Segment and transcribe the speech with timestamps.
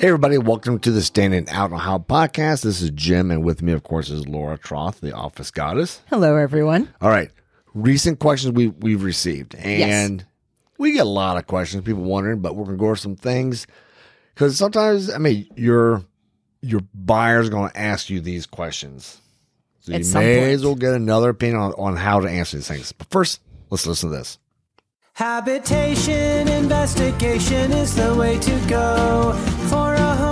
[0.00, 2.62] Hey, everybody, welcome to the Standing Out in Ohio podcast.
[2.62, 6.00] This is Jim, and with me, of course, is Laura Troth, the office goddess.
[6.08, 6.88] Hello, everyone.
[7.02, 7.30] All right,
[7.74, 10.26] recent questions we, we've received, and Yes.
[10.78, 13.14] we get a lot of questions, people wondering, but we're going to go over some
[13.14, 13.66] things
[14.34, 16.02] because sometimes, I mean, your
[16.62, 19.18] your buyer's going to ask you these questions.
[19.80, 20.50] So you some may point.
[20.52, 22.92] as well get another opinion on, on how to answer these things.
[22.92, 24.38] But first, let's listen to this.
[25.14, 29.32] Habitation investigation is the way to go
[29.68, 29.89] for a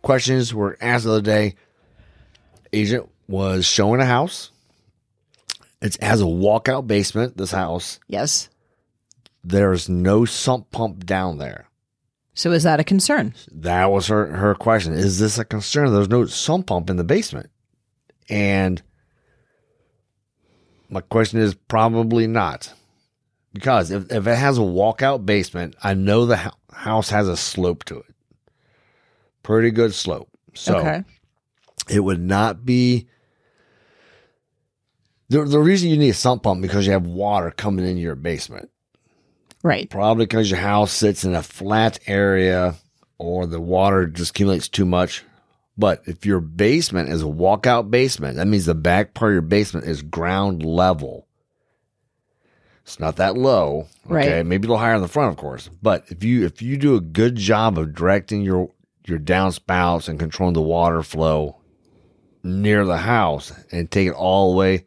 [0.02, 1.54] Questions were asked the other day.
[2.72, 4.50] Agent was showing a house.
[5.80, 8.00] It has a walkout basement, this house.
[8.08, 8.48] Yes.
[9.44, 11.68] There's no sump pump down there.
[12.34, 13.34] So is that a concern?
[13.50, 14.92] That was her, her question.
[14.92, 15.92] Is this a concern?
[15.92, 17.50] There's no sump pump in the basement.
[18.28, 18.82] And
[20.88, 22.72] my question is probably not.
[23.52, 27.36] Because if, if it has a walkout basement, I know the hou- house has a
[27.36, 28.14] slope to it.
[29.42, 30.28] Pretty good slope.
[30.54, 31.02] So okay.
[31.88, 33.08] it would not be
[35.28, 38.14] the, the reason you need a sump pump because you have water coming into your
[38.14, 38.70] basement.
[39.62, 39.90] Right.
[39.90, 42.76] probably because your house sits in a flat area
[43.18, 45.24] or the water just accumulates too much.
[45.76, 49.42] But if your basement is a walkout basement that means the back part of your
[49.42, 51.26] basement is ground level.
[52.84, 54.38] It's not that low okay?
[54.38, 54.46] Right.
[54.46, 55.68] maybe a little higher in the front of course.
[55.82, 58.70] But if you if you do a good job of directing your
[59.06, 61.56] your downspouts and controlling the water flow
[62.44, 64.84] near the house and take it all the way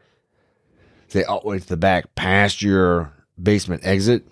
[1.12, 3.12] say all the way to the back past your
[3.42, 4.26] basement exit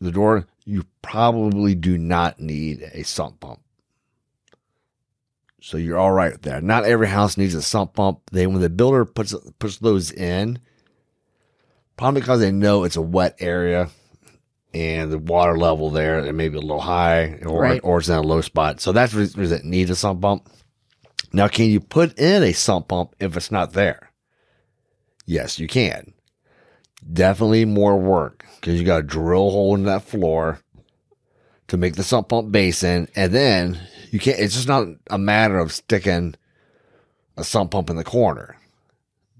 [0.00, 3.60] the door you probably do not need a sump pump.
[5.60, 8.20] So you're all right there not every house needs a sump pump.
[8.32, 10.58] They when the builder puts puts those in
[11.96, 13.88] probably because they know it's a wet area
[14.74, 17.80] and the water level there it may be a little high or, Right.
[17.84, 18.80] or it's in a low spot.
[18.80, 20.48] So that's reason it needs a sump pump.
[21.32, 24.10] Now can you put in a sump pump if it's not there
[25.24, 26.12] yes you can
[27.10, 30.60] definitely more work because you got to drill a hole in that floor
[31.68, 34.38] to make the sump pump basin, and then you can't.
[34.38, 36.34] It's just not a matter of sticking
[37.36, 38.56] a sump pump in the corner.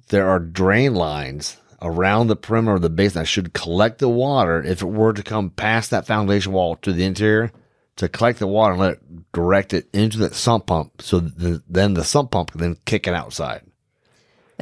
[0.09, 4.63] There are drain lines around the perimeter of the basin that should collect the water
[4.63, 7.53] if it were to come past that foundation wall to the interior
[7.97, 11.03] to collect the water and let it direct it into the sump pump.
[11.03, 13.63] So the, then the sump pump can then kick it outside.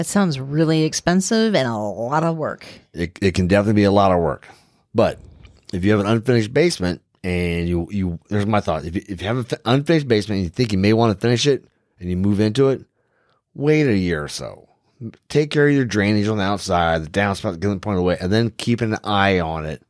[0.01, 2.67] That sounds really expensive and a lot of work.
[2.95, 4.49] it, it can definitely be a lot of work.
[4.95, 5.19] But
[5.75, 8.87] if you have an unfinished basement and you, you there's my thought.
[8.87, 11.21] If you, if you have an unfinished basement and you think you may want to
[11.21, 11.67] finish it
[11.99, 12.83] and you move into it,
[13.53, 14.71] wait a year or so.
[15.29, 18.33] Take care of your drainage on the outside, the downspout, get them pointed away, and
[18.33, 19.83] then keep an eye on it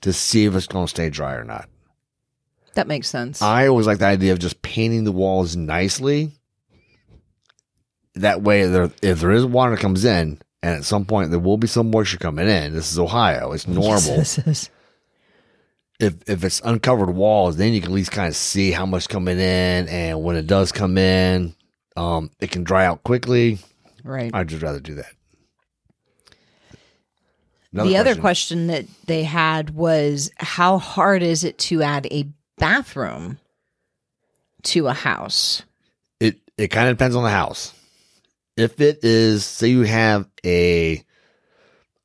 [0.00, 1.68] to see if it's going to stay dry or not.
[2.76, 3.42] That makes sense.
[3.42, 6.39] I always like the idea of just painting the walls nicely.
[8.16, 11.38] That way, there, if there is water that comes in, and at some point there
[11.38, 14.00] will be some moisture coming in, this is Ohio, it's normal.
[14.16, 14.70] This is-
[16.00, 19.06] if if it's uncovered walls, then you can at least kind of see how much
[19.08, 21.54] coming in, and when it does come in,
[21.94, 23.58] um, it can dry out quickly.
[24.02, 24.30] right.
[24.32, 25.12] I'd just rather do that.
[27.72, 32.26] Another the other question that they had was how hard is it to add a
[32.58, 33.38] bathroom
[34.64, 35.62] to a house?
[36.18, 37.72] it it kind of depends on the house.
[38.56, 41.04] If it is, say you have a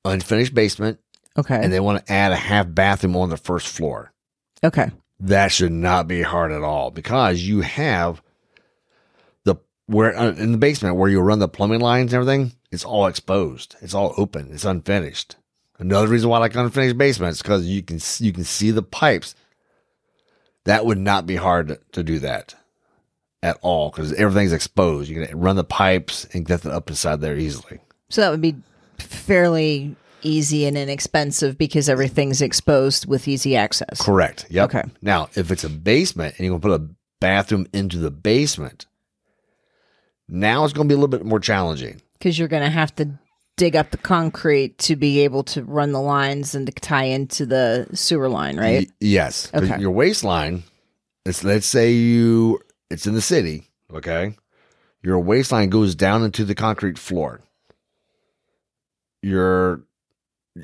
[0.03, 1.00] unfinished basement
[1.38, 1.59] Okay.
[1.62, 4.13] and they want to add a half bathroom on the first floor,
[4.63, 4.92] okay.
[5.19, 8.21] that should not be hard at all because you have
[9.44, 9.56] the
[9.88, 12.53] where uh, in the basement where you run the plumbing lines and everything.
[12.71, 13.75] It's all exposed.
[13.81, 14.50] It's all open.
[14.51, 15.38] It's unfinished.
[15.77, 19.36] Another reason why I like unfinished basements because you can you can see the pipes.
[20.65, 22.56] That would not be hard to, to do that
[23.45, 25.07] at all because everything's exposed.
[25.07, 27.80] You can run the pipes and get that up inside there easily.
[28.09, 28.56] So that would be
[28.97, 34.01] fairly easy and inexpensive because everything's exposed with easy access.
[34.01, 34.47] Correct.
[34.50, 34.75] Yep.
[34.75, 34.83] Okay.
[35.03, 38.88] Now, if it's a basement and you're going to put a bathroom into the basement,
[40.27, 42.01] now it's going to be a little bit more challenging.
[42.13, 43.12] Because you're going to have to
[43.57, 47.45] dig up the concrete to be able to run the lines and to tie into
[47.45, 48.88] the sewer line, right?
[48.88, 49.51] Y- yes.
[49.53, 49.80] Okay.
[49.80, 50.63] Your waste line,
[51.25, 52.59] it's, let's say you,
[52.90, 54.36] it's in the city, okay?
[55.02, 57.42] Your waste line goes down into the concrete floor.
[59.22, 59.82] Your,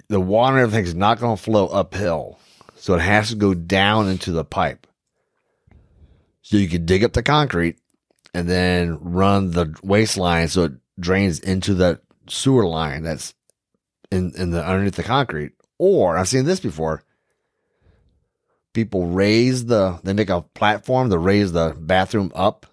[0.08, 2.40] the water and everything is not going to flow uphill.
[2.76, 4.88] So it has to go down into the pipe.
[6.42, 7.78] So you can dig up the concrete
[8.34, 13.34] and then run the waste line so it drains into the sewer line that's
[14.12, 15.54] in, in the underneath the concrete.
[15.78, 17.04] Or I've seen this before
[18.74, 22.66] people raise the they make a platform to raise the bathroom up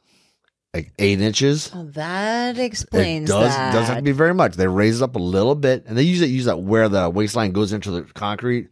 [0.75, 1.71] like eight inches.
[1.75, 3.73] Oh, that It explains does that.
[3.73, 4.55] doesn't have to be very much.
[4.55, 7.35] They raise it up a little bit, and they usually use that where the waste
[7.37, 8.69] line goes into the concrete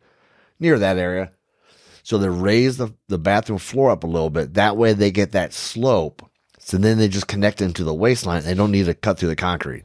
[0.61, 1.33] near that area.
[2.03, 4.55] So they raise the, the bathroom floor up a little bit.
[4.55, 6.23] That way they get that slope.
[6.61, 8.43] So then they just connect into the waste line.
[8.45, 9.85] They don't need to cut through the concrete.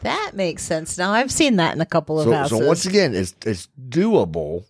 [0.00, 0.96] That makes sense.
[0.96, 2.58] Now I've seen that in a couple of So, houses.
[2.58, 4.64] so once again, it's it's doable.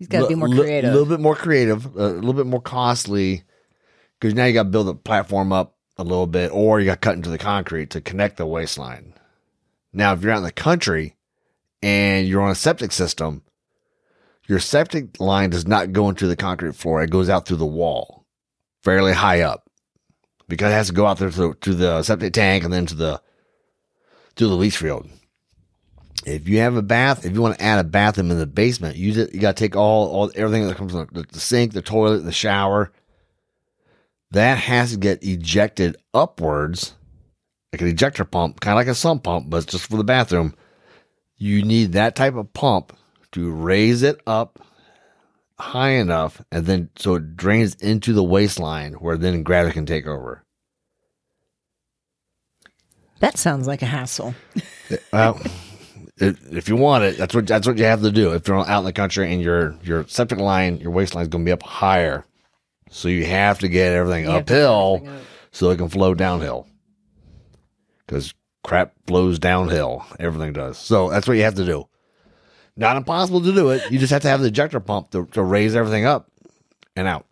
[0.00, 0.88] He's got to be more creative.
[0.88, 3.44] A little bit more creative, uh, a little bit more costly,
[4.18, 6.94] because now you got to build the platform up a little bit, or you got
[6.94, 9.12] to cut into the concrete to connect the waste line.
[9.92, 11.16] Now, if you're out in the country
[11.82, 13.42] and you're on a septic system,
[14.48, 17.66] your septic line does not go into the concrete floor; it goes out through the
[17.66, 18.24] wall,
[18.82, 19.68] fairly high up,
[20.48, 22.94] because it has to go out there to, to the septic tank and then to
[22.94, 23.20] the
[24.36, 25.10] to the leach field.
[26.26, 28.96] If you have a bath, if you want to add a bathroom in the basement,
[28.96, 31.72] you just, you got to take all all everything that comes from the, the sink,
[31.72, 32.92] the toilet, the shower.
[34.32, 36.94] That has to get ejected upwards,
[37.72, 40.04] like an ejector pump, kind of like a sump pump, but it's just for the
[40.04, 40.54] bathroom.
[41.36, 42.96] You need that type of pump
[43.32, 44.60] to raise it up
[45.58, 49.86] high enough, and then so it drains into the waste line, where then gravity can
[49.86, 50.44] take over.
[53.20, 54.34] that sounds like a hassle.
[55.12, 55.40] Well,
[56.20, 58.32] if you want it, that's what that's what you have to do.
[58.32, 61.28] If you're out in the country and your your septic line, your waste line is
[61.28, 62.24] going to be up higher,
[62.90, 65.22] so you have to get everything You uphill everything up.
[65.52, 66.66] so it can flow downhill.
[68.06, 68.34] Because
[68.64, 70.78] crap flows downhill, everything does.
[70.78, 71.86] So that's what you have to do.
[72.76, 73.90] Not impossible to do it.
[73.90, 76.28] You just have to have the ejector pump to, to raise everything up
[76.96, 77.26] and out.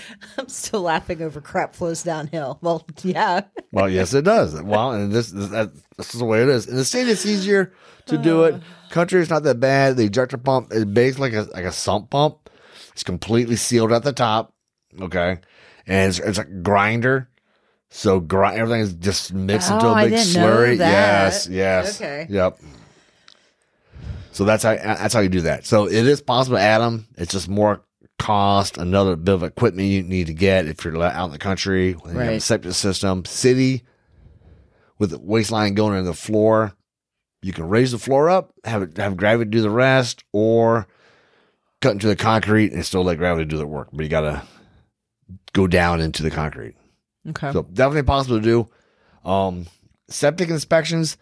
[0.38, 2.58] I'm still laughing over crap flows downhill.
[2.60, 3.42] Well, yeah.
[3.72, 4.60] Well, yes, it does.
[4.60, 5.50] Well, and this this,
[5.96, 6.66] this is the way it is.
[6.66, 7.72] In the state, it's easier
[8.06, 8.60] to do it.
[8.90, 9.96] Country, it's not that bad.
[9.96, 12.50] The ejector pump is basically like a like a sump pump.
[12.92, 14.52] It's completely sealed at the top.
[15.00, 15.38] Okay,
[15.86, 17.28] and it's, it's a grinder.
[17.88, 20.78] So grind everything is just mixed into oh, a big slurry.
[20.78, 22.00] Yes, yes.
[22.00, 22.26] Okay.
[22.28, 22.58] Yep.
[24.32, 25.66] So that's how that's how you do that.
[25.66, 27.06] So it is possible Adam.
[27.16, 27.82] It's just more
[28.22, 31.92] cost, another bit of equipment you need to get if you're out in the country.
[31.94, 32.42] When you have a Right.
[32.42, 33.82] septic system, city
[34.98, 36.72] with the waste line going into the floor.
[37.42, 40.86] You can raise the floor up, have it have gravity do the rest, or
[41.80, 43.88] cut into the concrete and still let gravity do the work.
[43.92, 44.42] But you gotta
[45.52, 46.76] go down into the concrete.
[47.28, 47.50] Okay.
[47.52, 48.68] So definitely possible to do.
[49.28, 49.66] Um,
[50.08, 51.16] septic inspections.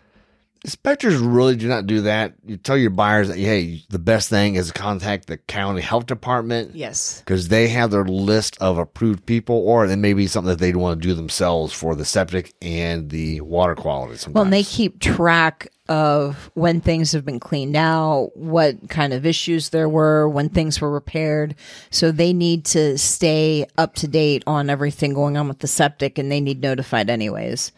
[0.62, 2.34] Inspectors really do not do that.
[2.44, 6.04] You tell your buyers that hey, the best thing is to contact the county health
[6.04, 7.20] department yes.
[7.20, 10.76] because they have their list of approved people, or it may be something that they'd
[10.76, 14.18] want to do themselves for the septic and the water quality.
[14.18, 14.34] Sometimes.
[14.34, 19.24] Well, and they keep track of when things have been cleaned out, what kind of
[19.24, 21.54] issues there were, when things were repaired.
[21.90, 26.18] So they need to stay up to date on everything going on with the septic
[26.18, 27.72] and they need notified anyways.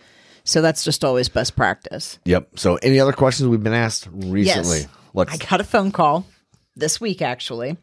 [0.45, 2.19] So that's just always best practice.
[2.25, 2.59] Yep.
[2.59, 4.81] So, any other questions we've been asked recently?
[4.81, 4.89] Yes.
[5.15, 6.27] Let's I got a phone call
[6.75, 7.77] this week actually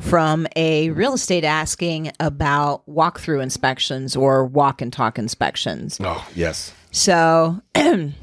[0.00, 5.98] from a real estate asking about walkthrough inspections or walk and talk inspections.
[6.02, 6.74] Oh, yes.
[6.90, 8.14] So I'm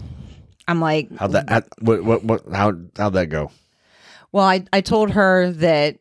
[0.67, 1.49] like, How'd that?
[1.49, 2.03] How, what?
[2.03, 2.23] What?
[2.23, 2.43] What?
[2.51, 2.73] How?
[2.97, 3.51] How'd that go?
[4.31, 5.97] Well, I, I told her that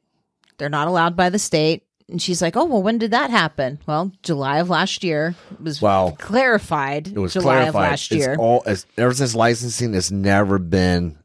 [0.58, 1.84] they're not allowed by the state.
[2.10, 3.80] And she's like, oh, well, when did that happen?
[3.86, 6.14] Well, July of last year was Wow.
[6.18, 7.08] clarified.
[7.08, 7.68] It was July clarified.
[7.68, 8.32] of last year.
[8.32, 11.18] It's all it's, ever since licensing, it's never been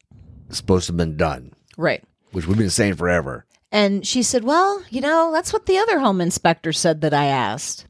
[0.49, 2.03] supposed to have been done, right.
[2.31, 3.45] which we've been saying forever.
[3.71, 7.25] And she said, well, you know, that's what the other home inspector said that I
[7.25, 7.85] asked.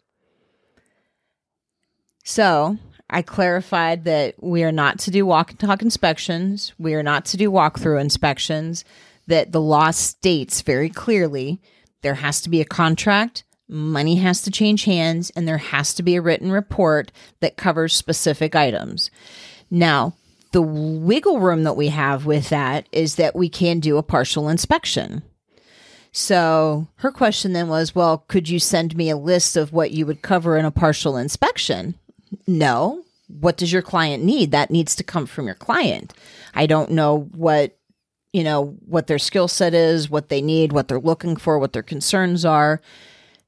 [2.23, 2.77] So
[3.09, 6.73] I clarified that we are not to do walk and talk inspections.
[6.77, 8.85] We are not to do walkthrough inspections.
[9.27, 11.61] That the law states very clearly
[12.03, 16.03] there has to be a contract, money has to change hands, and there has to
[16.03, 19.09] be a written report that covers specific items.
[19.71, 20.13] Now,
[20.51, 24.47] the wiggle room that we have with that is that we can do a partial
[24.47, 25.23] inspection.
[26.11, 30.05] So her question then was, well, could you send me a list of what you
[30.05, 31.95] would cover in a partial inspection?
[32.45, 33.03] No.
[33.27, 34.51] What does your client need?
[34.51, 36.13] That needs to come from your client.
[36.53, 37.75] I don't know what,
[38.33, 41.71] you know, what their skill set is, what they need, what they're looking for, what
[41.73, 42.81] their concerns are.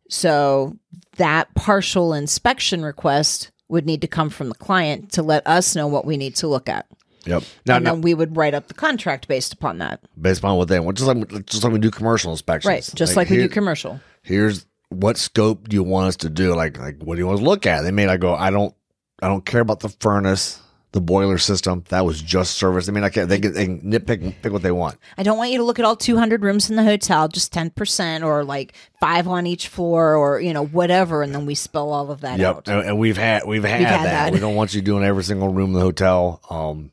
[0.10, 0.78] So
[1.18, 5.88] that partial inspection request would need to come from the client to let us know
[5.88, 6.86] what we need to look at.
[7.26, 7.44] Yep.
[7.66, 10.00] Now, and now then we would write up the contract based upon that.
[10.22, 12.90] based upon what they want, just like just like we do commercial inspections, Right.
[12.94, 14.00] Just like, we here- do commercial.
[14.22, 16.54] Here's what scope do you want us to do?
[16.54, 17.82] Like, like what do you want to look at?
[17.82, 18.36] They may not go.
[18.36, 18.76] I don't.
[19.24, 20.60] I don't care about the furnace,
[20.96, 21.84] the boiler system.
[21.90, 22.88] That was just service.
[22.88, 23.28] I mean, I can't.
[23.28, 24.98] They can, they can nitpick pick what they want.
[25.18, 28.24] I don't want you to look at all 200 rooms in the hotel, just 10%
[28.26, 31.22] or like five on each floor or, you know, whatever.
[31.22, 32.56] And then we spell all of that Yep.
[32.56, 32.68] out.
[32.70, 34.04] And, and we've had we've had, had that.
[34.06, 34.34] that.
[34.34, 36.40] We don't want you doing every single room in the hotel.
[36.50, 36.92] Um,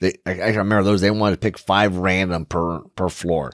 [0.00, 1.00] they I, I remember those.
[1.00, 3.52] They wanted to pick five random per per floor.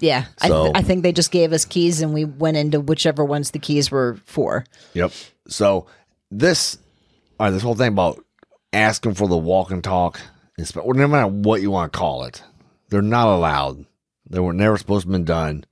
[0.00, 0.24] Yeah.
[0.40, 3.52] I, th- I think they just gave us keys and we went into whichever ones
[3.52, 4.64] the keys were for.
[4.94, 5.12] Yep.
[5.46, 5.86] So
[6.32, 6.76] this,
[7.38, 8.18] all right, this whole thing about
[8.72, 10.20] asking for the walk and talk,
[10.76, 12.42] or no matter what you want to call it,
[12.88, 13.84] they're not allowed.
[14.28, 15.64] They were never supposed to have been done.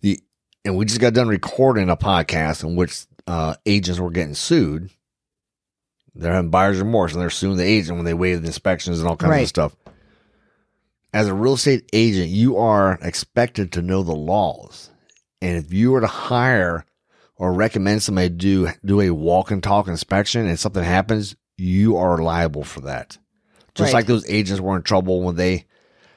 [0.00, 0.20] The
[0.64, 4.90] and we just got done recording a podcast in which uh, agents were getting sued.
[6.14, 9.08] They're having buyer's remorse and they're suing the agent when they waived the inspections and
[9.08, 9.42] all kinds Right.
[9.42, 9.76] of stuff.
[11.12, 14.90] As a real estate agent, you are expected to know the laws.
[15.42, 16.84] And if you were to hire
[17.36, 22.18] or recommend somebody do do a walk and talk inspection and something happens, you are
[22.18, 23.18] liable for that.
[23.74, 24.00] Just Right.
[24.00, 25.64] like those agents were in trouble when they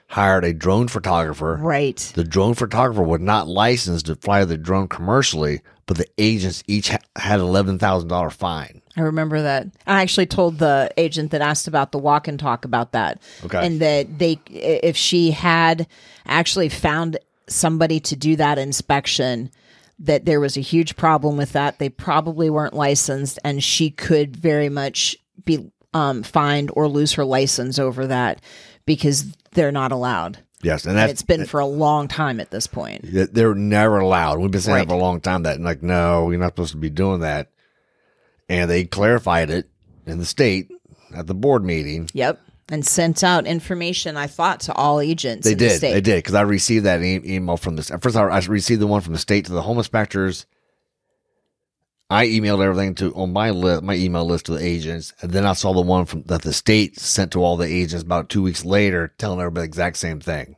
[0.09, 1.57] hired a drone photographer.
[1.61, 1.97] Right.
[2.15, 6.89] The drone photographer was not licensed to fly the drone commercially, but the agents each
[6.89, 8.81] ha- had eleven thousand dollar fine.
[8.95, 9.67] I remember that.
[9.85, 13.21] I actually told the agent that asked about the walk and talk about that.
[13.43, 13.63] Okay.
[13.65, 15.87] And that they, if she had
[16.25, 19.51] actually found somebody to do that inspection,
[19.99, 21.79] that there was a huge problem with that.
[21.79, 27.25] They probably weren't licensed, and she could very much be um, fined or lose her
[27.25, 28.41] license over that
[28.85, 30.39] because they're not allowed.
[30.63, 33.01] Yes, and And it's been for a long time at this point.
[33.05, 34.39] they're never allowed.
[34.39, 34.87] We've been saying Right.
[34.87, 37.49] for a long time that like no, you're not supposed to be doing that.
[38.49, 39.69] And they clarified it
[40.05, 40.71] in the state
[41.13, 42.09] at the board meeting.
[42.13, 42.39] Yep.
[42.69, 45.45] And sent out information, I thought, to all agents.
[45.45, 45.77] They in the did.
[45.77, 45.93] state.
[45.93, 47.89] They did because I received that e- email from this.
[47.91, 50.45] At first, I I received the one from the state to the home inspectors.
[52.09, 55.45] I emailed everything to on my list, my email list to the agents, and then
[55.45, 58.41] I saw the one from that the state sent to all the agents about two
[58.41, 60.55] weeks later, telling everybody the exact same thing.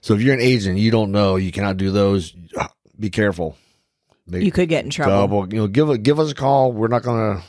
[0.00, 2.34] So if you're an agent, you don't know, you cannot do those.
[2.56, 3.56] Uh, be careful.
[4.26, 5.46] Make- You could get in trouble.
[5.52, 6.72] You know, give a, give us a call.
[6.72, 7.42] We're not gonna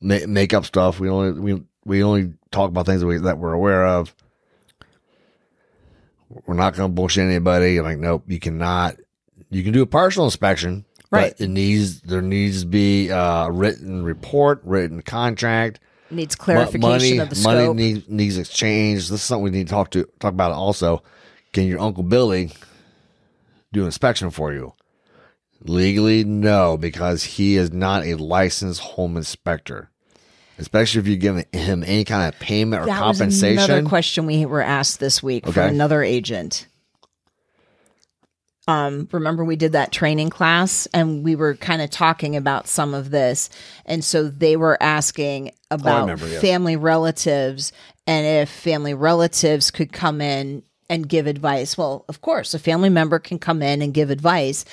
[0.00, 0.98] ma- make up stuff.
[1.00, 4.14] We only we we only talk about things that, we, that we're aware of.
[6.46, 7.78] We're not gonna bullshit anybody.
[7.78, 8.96] I'm like, nope, you cannot.
[9.50, 11.34] You can do a partial inspection, Right.
[11.36, 15.78] But it needs there needs to be a written report, written contract.
[16.10, 17.76] Needs Mo- clarification money, of the money scope.
[17.76, 19.10] needs needs exchange.
[19.10, 20.52] This is something we need to talk to talk about.
[20.52, 21.02] Also,
[21.52, 22.52] can your uncle Billy
[23.74, 24.72] do an inspection for you?
[25.64, 29.90] Legally, no, because he is not a licensed home inspector.
[30.62, 34.46] Especially if you're giving him any kind of payment or that was another question we
[34.46, 36.66] were asked this week from another agent.
[38.68, 42.94] Um, remember we did that training class and we were kind of talking about some
[42.94, 43.50] of this,
[43.84, 46.40] and so they were asking about Oh, remember, yes.
[46.40, 47.72] family relatives
[48.06, 51.76] and if family relatives could come in and give advice.
[51.76, 54.64] Well, of course, a family member can come in and give advice,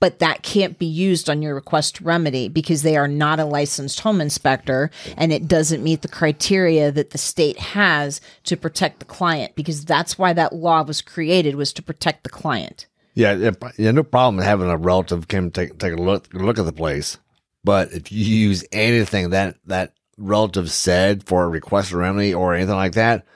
[0.00, 3.44] but that can't be used on your request to remedy because they are not a
[3.44, 9.00] licensed home inspector and it doesn't meet the criteria that the state has to protect
[9.00, 12.86] the client because that's why that law was created was to protect the client.
[13.14, 16.64] Yeah, yeah, yeah, no problem having a relative come take take a look look at
[16.66, 17.18] the place.
[17.64, 22.54] But if you use anything that that relative said for a request or remedy or
[22.54, 23.26] anything like that,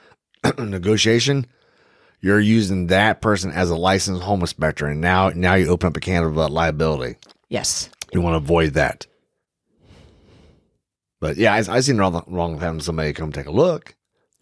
[0.57, 1.47] negotiation,
[2.23, 5.97] you're using that person as a licensed home inspector, and now now you open up
[5.97, 7.17] a can of uh, liability.
[7.49, 7.89] Yes.
[8.13, 9.05] You want to avoid that.
[11.19, 13.95] But yeah, I, I seen wrong wrong with having somebody come take a look.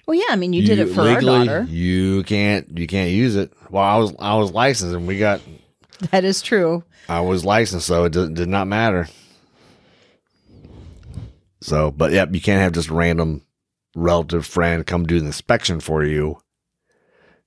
[0.07, 1.63] Well, yeah, I mean, you, did it for legally, our daughter.
[1.69, 3.51] You can't you can't use it.
[3.71, 5.41] Well, I was I was licensed, and we got
[6.11, 6.83] That is true.
[7.09, 9.07] I was licensed, so it did, did not matter.
[11.61, 13.41] So, but yeah, you can't have just random
[13.95, 16.37] relative friend come do the inspection for you.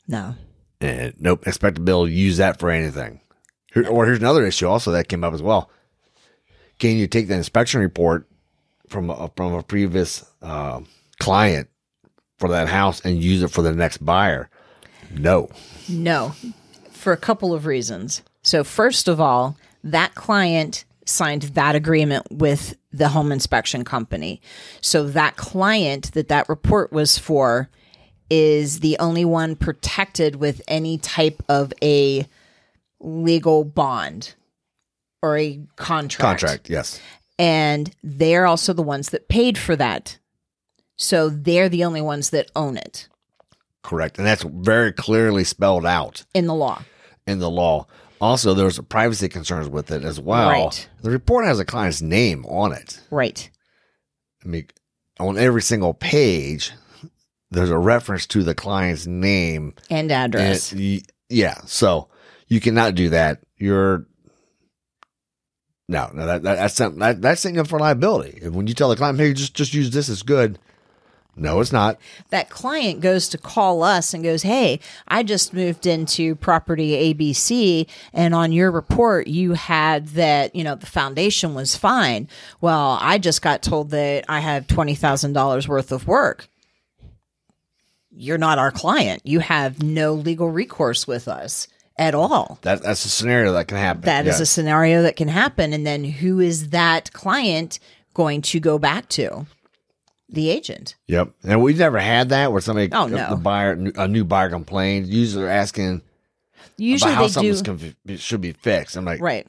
[0.07, 0.35] No.
[0.81, 3.21] And nope, expect to be able to use that for anything.
[3.73, 5.71] Here, or here's another issue also that came up as well.
[6.79, 8.29] Can you take the inspection report
[8.89, 10.81] from a, from a previous uh,
[11.19, 11.69] client
[12.39, 14.49] for that house and use it for the next buyer.
[15.11, 15.49] No.
[15.89, 16.35] No,
[16.91, 18.23] for a couple of reasons.
[18.43, 24.41] So, first of all, that client signed that agreement with the home inspection company.
[24.81, 27.69] So, that client that that report was for
[28.37, 32.27] is the only one protected with any type of a
[32.99, 34.35] legal bond
[35.23, 36.41] or a contract.
[36.41, 37.01] Contract, yes.
[37.39, 40.19] And they're also the ones that paid for that.
[40.97, 43.09] So, they're the only ones that own it
[43.85, 44.19] Correct.
[44.19, 46.83] And that's very clearly spelled out in the law.
[47.27, 47.87] in the law.
[48.21, 50.49] Also, there's privacy concerns with it as well.
[50.49, 50.89] Right.
[51.03, 53.01] The report has a client's name on it.
[53.11, 53.51] Right.
[54.45, 54.67] I mean,
[55.21, 56.73] on every single page,
[57.55, 59.75] there's a reference to the client's name.
[59.91, 60.73] And And address.
[61.29, 62.09] yeah, so
[62.49, 63.41] you cannot do that.
[63.57, 64.07] You're
[65.89, 68.41] no, no, that, that that's something that, that's setting up for liability.
[68.43, 70.59] And when you tell the client, "Hey, just just use this, it's good,"
[71.37, 71.99] no, it's not.
[72.31, 77.87] that client goes to call us and goes, Hey, I just moved into property ABC,
[78.15, 82.29] and on your report, you had that, you know, the foundation was fine.
[82.61, 86.49] Well, I just got told that I have $20,000 worth of work.
[88.17, 89.23] You're not our client.
[89.25, 91.67] You have no legal recourse with us
[91.99, 92.59] at all.
[92.63, 94.03] That that's a scenario that can happen.
[94.03, 95.73] That is a scenario that can happen.
[95.73, 97.79] And then who is that client
[98.15, 99.47] going to go back to?
[100.29, 100.97] The agent.
[101.07, 101.31] Yep.
[101.45, 103.31] And we've never had that where somebody, Oh, no.
[103.31, 105.09] the buyer, a new buyer complains.
[105.09, 106.03] Usually they're asking
[106.77, 107.55] Usually about how they do.
[107.55, 108.97] something should be fixed.
[108.97, 109.47] I'm like, Right.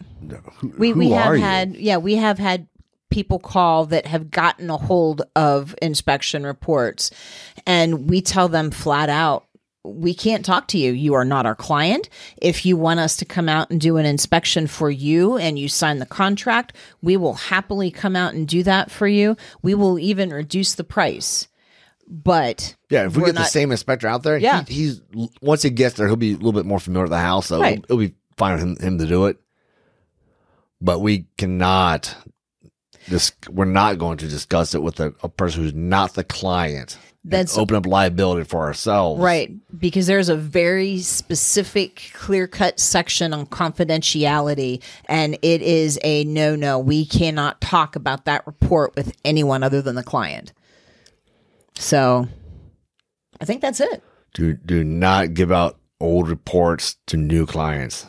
[0.59, 1.41] who, we who we have you?
[1.41, 2.67] had yeah we have had
[3.11, 7.11] people call that have gotten a hold of inspection reports
[7.65, 9.45] and we tell them flat out
[9.83, 12.09] we can't talk to you you are not our client
[12.41, 15.67] if you want us to come out and do an inspection for you and you
[15.69, 19.99] sign the contract we will happily come out and do that for you we will
[19.99, 21.47] even reduce the price
[22.07, 24.63] but Yeah, if we get the same inspector out there, Yeah.
[24.67, 25.01] he, he's
[25.41, 27.59] once he gets there, he'll be a little bit more familiar with the house, so
[27.61, 27.79] Right.
[27.79, 29.37] it'll, it'll be fine with him, him to do it.
[30.79, 32.15] But we cannot.
[33.07, 36.97] This we're not going to discuss it with a, a person who's not the client.
[37.27, 39.51] That's- open up liability for ourselves, Right.
[39.75, 46.55] Because there's a very specific, clear cut section on confidentiality, and it is a no
[46.55, 46.77] no.
[46.77, 50.53] We cannot talk about that report with anyone other than the client.
[51.77, 52.27] So
[53.41, 54.03] I think that's it.
[54.33, 58.05] Do do not give out old reports to new clients.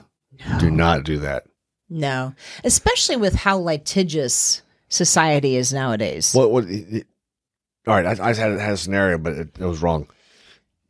[0.58, 1.44] Do not do that.
[1.88, 2.34] No.
[2.64, 6.32] Especially with how litigious society is nowadays.
[6.34, 6.50] What?
[6.50, 6.64] What?
[6.64, 7.06] it- it-
[7.86, 10.08] all right, I, I had, had a scenario, but it, it was wrong.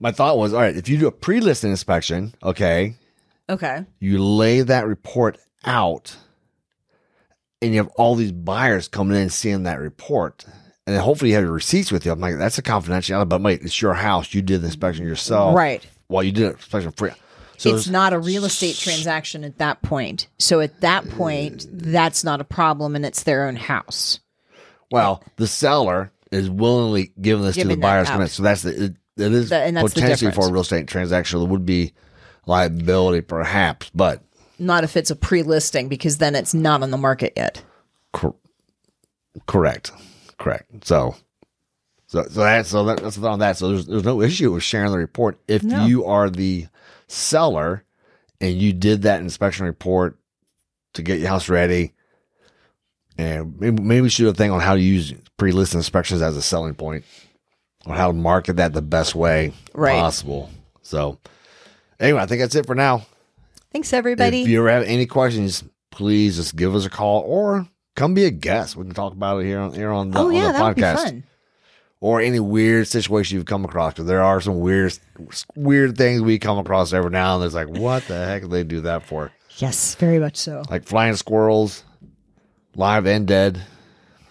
[0.00, 2.94] My thought was, all right, if you do a pre-listing inspection, okay,
[3.50, 3.84] Okay.
[4.00, 6.16] you lay that report out,
[7.60, 10.46] and you have all these buyers coming in and seeing that report,
[10.86, 12.12] and then hopefully you have your receipts with you.
[12.12, 14.32] I'm like, that's a confidentiality, but wait, it's your house.
[14.32, 15.86] You did the inspection yourself, Right.
[16.08, 17.10] Well, you did an inspection free.
[17.58, 20.28] So it's not a real estate transaction at that point.
[20.38, 24.20] So at that point, that's not a problem and it's their own house.
[24.90, 28.28] Well, the seller is willingly giving this to the that buyers out.
[28.30, 30.52] So that's the it, it is The- and that's the potentially for a difference.
[30.52, 31.40] real estate transaction.
[31.40, 31.92] There would be
[32.46, 34.22] liability, perhaps, but
[34.58, 37.62] Not if it's a pre listing because then it's not on the market yet.
[38.12, 38.36] cor-
[39.46, 39.92] correct,
[40.38, 40.86] correct.
[40.86, 41.16] So,
[42.06, 43.56] so so that so that, that's on that.
[43.56, 45.86] So there's there's no issue with sharing the report if No.
[45.86, 46.66] you are the
[47.08, 47.84] seller
[48.40, 50.18] and you did that inspection report
[50.94, 51.92] to get your house ready.
[53.18, 56.36] And maybe, maybe we should do a thing on how to use pre-listing inspections as
[56.36, 57.04] a selling point,
[57.86, 59.98] on how to market that the best way Right.
[59.98, 60.50] possible.
[60.82, 61.18] So,
[61.98, 63.06] anyway, I think that's it for now.
[63.72, 64.42] Thanks, everybody.
[64.42, 68.24] If you ever have any questions, please just give us a call or come be
[68.24, 68.76] a guest.
[68.76, 70.66] We can talk about it here on here on the, oh, on yeah, the that
[70.66, 71.22] would be podcast.
[72.00, 73.94] Or any weird situation you've come across.
[73.94, 74.98] Because there are some weird
[75.54, 77.46] weird things we come across every now and then.
[77.46, 79.32] It's like, what the heck did they do that for?
[79.56, 80.62] Yes, very much so.
[80.70, 81.82] Like flying squirrels,
[82.74, 83.62] live and dead.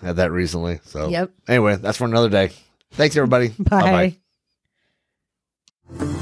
[0.02, 0.80] Had that recently.
[0.86, 1.32] So Yep.
[1.48, 2.52] anyway, that's for another day.
[2.92, 3.48] Thanks everybody.
[3.60, 4.16] Bye.
[5.90, 6.22] Bye-bye.